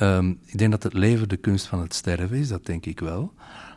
[0.00, 3.00] um, ik denk dat het leven de kunst van het sterven is, dat denk ik
[3.00, 3.32] wel.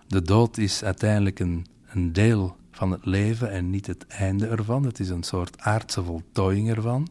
[0.07, 4.83] De dood is uiteindelijk een, een deel van het leven en niet het einde ervan.
[4.83, 7.07] Het is een soort aardse voltooiing ervan.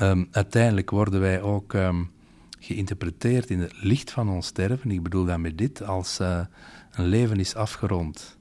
[0.00, 2.10] Um, uiteindelijk worden wij ook um,
[2.58, 4.90] geïnterpreteerd in het licht van ons sterven.
[4.90, 6.40] Ik bedoel daarmee dit, als uh,
[6.92, 8.37] een leven is afgerond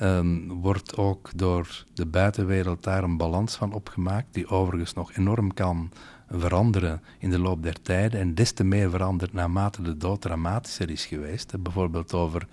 [0.00, 5.54] um, wordt ook door de buitenwereld daar een balans van opgemaakt, die overigens nog enorm
[5.54, 5.90] kan
[6.30, 10.90] veranderen in de loop der tijden en des te meer verandert naarmate de dood dramatischer
[10.90, 11.62] is geweest.
[11.62, 12.46] Bijvoorbeeld over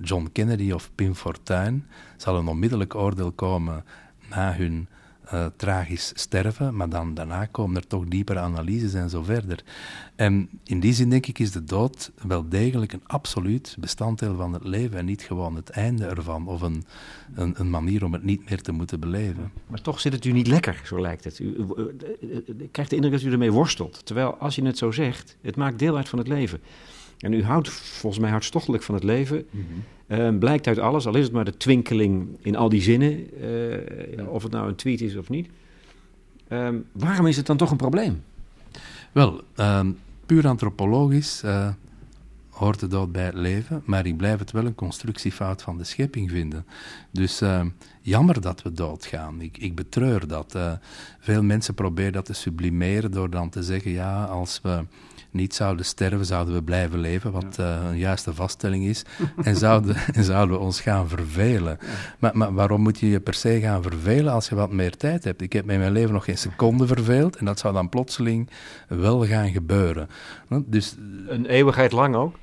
[0.00, 3.84] John Kennedy of Pim Fortuyn zal een onmiddellijk oordeel komen
[4.28, 4.88] na hun
[5.34, 9.64] uh, tragisch sterven, maar dan daarna komen er toch diepere analyses en zo verder.
[10.14, 14.52] En in die zin denk ik is de dood wel degelijk een absoluut bestanddeel van
[14.52, 16.84] het leven en niet gewoon het einde ervan of een,
[17.34, 19.52] een, een manier om het niet meer te moeten beleven.
[19.66, 21.38] Maar toch zit het u niet lekker, zo lijkt het.
[21.38, 21.66] U,
[22.58, 24.06] ik krijg de indruk dat u ermee worstelt.
[24.06, 26.60] Terwijl als je het zo zegt, het maakt deel uit van het leven.
[27.18, 29.46] En u houdt volgens mij hartstochtelijk van het leven.
[29.50, 29.84] Mm -hmm.
[30.12, 33.26] Uh, blijkt uit alles, al is het maar de twinkeling in al die zinnen,
[34.18, 35.48] uh, of het nou een tweet is of niet.
[36.48, 38.22] Uh, waarom is het dan toch een probleem?
[39.12, 39.90] Wel, ehm,
[40.26, 41.68] puur antropologisch eh,
[42.52, 45.84] hoort de dood bij het leven, maar ik blijf het wel een constructiefout van de
[45.84, 46.66] schepping vinden.
[47.10, 47.68] Dus ehm,
[48.00, 49.40] jammer dat we doodgaan.
[49.40, 50.54] Ik, ik betreur dat.
[50.54, 50.72] Eh,
[51.18, 54.84] veel mensen proberen dat te sublimeren door dan te zeggen, ja, als we
[55.30, 59.04] niet zouden sterven, zouden we blijven leven, wat uh, een juiste vaststelling is.
[59.42, 61.78] en, zouden, en zouden we ons gaan vervelen.
[62.18, 65.24] Maar, maar, waarom moet je je per se gaan vervelen als je wat meer tijd
[65.24, 65.40] hebt?
[65.40, 68.50] Ik heb me in mijn leven nog geen seconde verveeld en dat zou dan plotseling
[68.88, 70.08] wel gaan gebeuren.
[70.64, 72.36] Dus, een eeuwigheid lang ook?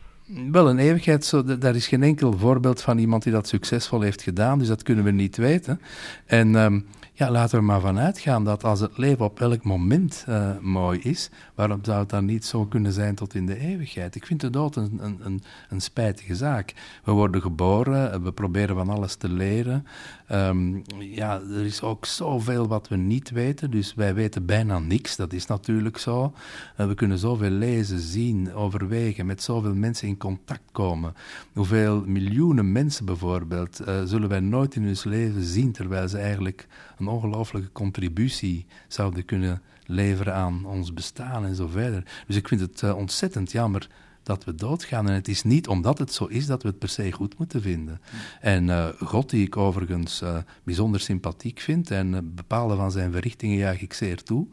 [0.52, 4.22] Wel, een eeuwigheid, zo, daar is geen enkel voorbeeld van iemand die dat succesvol heeft
[4.22, 5.82] gedaan, dus dat kunnen we niet weten.
[6.26, 6.86] En um,
[7.20, 11.00] ja, laten we maar vanuit gaan dat als het leven op elk moment uh, mooi
[11.00, 14.16] is, waarom zou het dan niet zo kunnen zijn tot in de eeuwigheid?
[14.16, 16.74] Ik vind de dood een, een, een, een spijtige zaak.
[17.04, 19.86] We worden geboren, we proberen van alles te leren.
[20.32, 25.16] Um, ja, er is ook zoveel wat we niet weten, dus wij weten bijna niks,
[25.16, 26.34] dat is natuurlijk zo.
[26.78, 31.14] Uh, we kunnen zoveel lezen, zien, overwegen, met zoveel mensen in contact komen.
[31.54, 36.68] Hoeveel miljoenen mensen bijvoorbeeld zullen wij nooit in ons leven zien, terwijl ze eigenlijk
[37.00, 42.04] een ongelooflijke contributie zouden kunnen leveren aan ons bestaan en zo verder.
[42.28, 43.88] Dus ik vind het uh, ontzettend jammer
[44.24, 45.08] dat we doodgaan.
[45.08, 47.62] En het is niet omdat het zo is dat we het per se goed moeten
[47.62, 48.02] vinden.
[48.42, 53.58] En uh, God, die ik overigens uh, bijzonder sympathiek vind en bepaalde van zijn verrichtingen
[53.58, 54.48] juich ik zeer toe.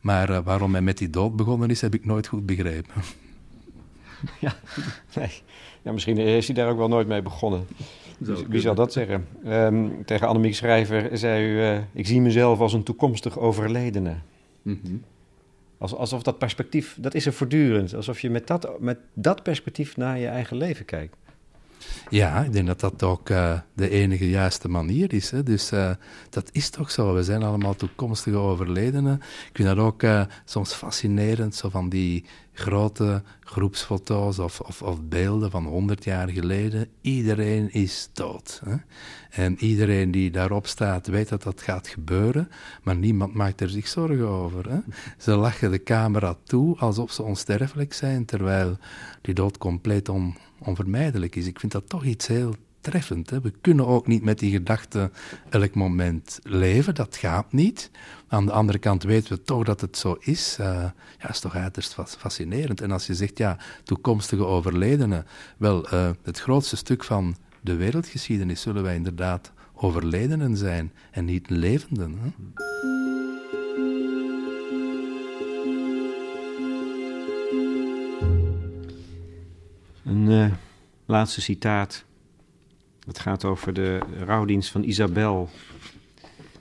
[0.00, 3.02] Maar waarom hij met die dood begonnen is, heb ik nooit goed begrepen.
[4.40, 4.54] Ja.
[5.82, 7.66] Ja, misschien is hij daar ook wel nooit mee begonnen.
[8.18, 9.26] Wie, wie zal dat zeggen?
[9.46, 14.14] Um, tegen Annemiek Schrijver zei u: uh, Ik zie mezelf als een toekomstig overledene.
[14.62, 15.02] Mm -hmm.
[15.78, 17.94] Als, alsof dat perspectief, dat is er voortdurend.
[17.94, 21.16] Alsof je met dat, met dat perspectief naar je eigen leven kijkt.
[22.08, 25.30] Ja, ik denk dat dat ook uh, de enige juiste manier is.
[25.30, 25.42] Hè.
[25.42, 25.90] Dus uh,
[26.30, 27.14] dat is toch zo.
[27.14, 29.14] We zijn allemaal toekomstige overledenen.
[29.48, 35.02] Ik vind dat ook uh, soms fascinerend, zo van die grote groepsfoto's of, of, of,
[35.02, 36.88] beelden van 100 jaar geleden.
[37.00, 38.62] Iedereen is dood.
[38.64, 38.76] Hè?
[39.30, 42.48] En iedereen die daarop staat weet dat dat gaat gebeuren,
[42.82, 44.70] maar niemand maakt er zich zorgen over.
[44.70, 44.78] Hè?
[45.18, 48.78] Ze lachen de camera toe alsof ze onsterfelijk zijn, terwijl
[49.20, 51.46] die dood compleet on, onvermijdelijk is.
[51.46, 53.30] Ik vind dat toch iets heel treffend.
[53.30, 55.10] We kunnen ook niet met die gedachte
[55.48, 57.90] elk moment leven, dat gaat niet.
[58.28, 60.56] Aan de andere kant weten we toch dat het zo is.
[60.60, 60.66] Uh,
[61.18, 62.80] ja, is toch uiterst fascinerend.
[62.80, 68.60] En als je zegt, ja, toekomstige overledenen, wel, uh, het grootste stuk van de wereldgeschiedenis
[68.60, 72.18] zullen wij inderdaad overledenen zijn en niet levenden.
[72.20, 72.28] Hè?
[80.04, 80.52] Een uh,
[81.06, 82.04] laatste citaat.
[83.06, 85.48] Het gaat over de rouwdienst van Isabel,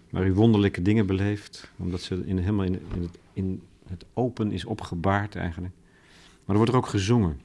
[0.10, 4.66] waar u wonderlijke dingen beleeft, omdat ze in, helemaal in, het, in het open is
[4.66, 5.74] opgebaard eigenlijk.
[6.46, 7.40] Maar er wordt er ook gezongen.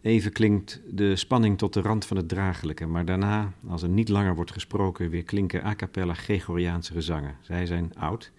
[0.00, 4.08] Even klinkt de spanning tot de rand van het draaglijke, maar daarna, als er niet
[4.08, 7.36] langer wordt gesproken, weer klinken a cappella Gregoriaanse gezangen.
[7.40, 8.32] Zij zijn oud,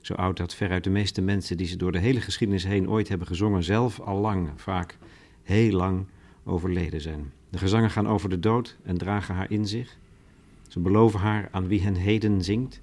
[0.00, 3.08] zo oud dat veruit de meeste mensen die ze door de hele geschiedenis heen ooit
[3.08, 4.98] hebben gezongen, zelf al lang, vaak
[5.42, 6.06] heel lang
[6.44, 7.32] overleden zijn.
[7.54, 9.96] De gezangen gaan over de dood en dragen haar in zich.
[10.68, 12.80] Ze beloven haar aan wie hen heden zingt.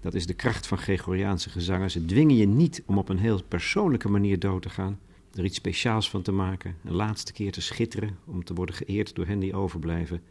[0.00, 1.90] Dat is de kracht van Gregoriaanse gezangen.
[1.90, 4.98] Ze dwingen je niet om op een heel persoonlijke manier dood te gaan,
[5.34, 9.14] er iets speciaals van te maken, een laatste keer te schitteren om te worden geëerd
[9.14, 10.22] door hen die overblijven.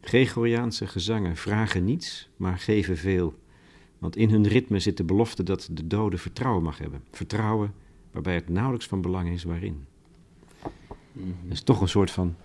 [0.00, 3.34] Gregoriaanse gezangen vragen niets, maar geven veel.
[3.98, 7.02] Want in hun ritme zit de belofte dat de dode vertrouwen mag hebben.
[7.10, 7.74] Vertrouwen
[8.10, 9.86] waarbij het nauwelijks van belang is waarin.
[11.12, 11.50] Mm -hmm.
[11.50, 12.36] is toch een soort van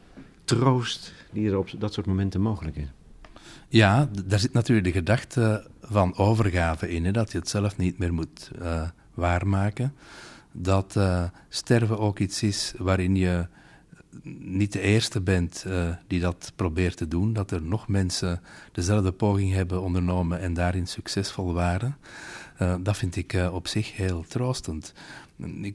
[0.55, 2.87] troost die er op dat soort momenten mogelijk is.
[3.67, 7.97] Ja, daar zit natuurlijk de gedachte van overgave in, hè, dat je het zelf niet
[7.97, 9.93] meer moet uh, waarmaken.
[10.51, 13.47] Dat uh, sterven ook iets is waarin je
[14.39, 19.11] niet de eerste bent uh, die dat probeert te doen, dat er nog mensen dezelfde
[19.11, 21.97] poging hebben ondernomen en daarin succesvol waren.
[22.81, 24.93] dat vind ik op zich heel troostend.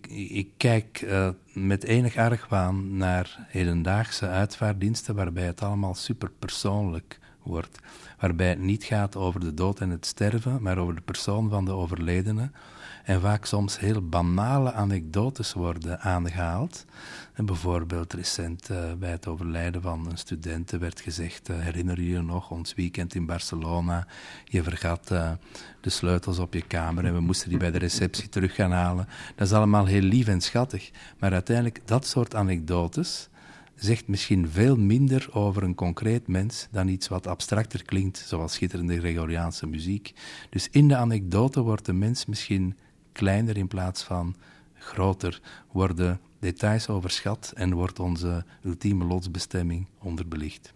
[0.09, 7.79] Ik, kijk uh, met enig argwaan naar hedendaagse uitvaarddiensten waarbij het allemaal superpersoonlijk wordt.
[8.18, 11.64] Waarbij het niet gaat over de dood en het sterven, maar over de persoon van
[11.64, 12.50] de overledene.
[13.07, 16.85] En vaak soms heel banale anekdotes worden aangehaald.
[17.33, 22.09] En bijvoorbeeld recent uh, bij het overlijden van een student werd gezegd, uh, herinner je
[22.09, 24.07] je nog, ons weekend in Barcelona,
[24.45, 25.31] je vergat uh,
[25.81, 29.09] de sleutels op je kamer en we moesten die bij de receptie terug gaan halen.
[29.35, 33.29] Dat is allemaal heel lief en schattig, maar uiteindelijk dat soort anekdotes
[33.75, 38.99] zegt misschien veel minder over een concreet mens dan iets wat abstracter klinkt, zoals schitterende
[38.99, 40.12] Gregoriaanse muziek.
[40.51, 42.77] Dus in de anekdote wordt de mens misschien
[43.16, 44.35] kleiner in plaats van
[44.74, 45.40] groter,
[45.72, 50.74] worden details overschat en wordt onze ultieme lotsbestemming onderbelicht.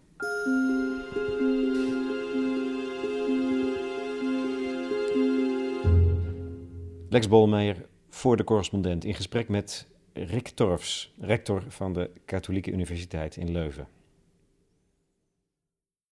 [7.09, 13.37] Lex Bolmeijer voor de correspondent in gesprek met Rick Torfs, rector van de Katholieke Universiteit
[13.37, 13.89] in Leuven.